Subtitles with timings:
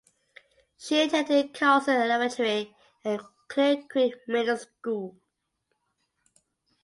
[0.79, 5.15] She attended Carlson Elementary and Clear Creek Middle School.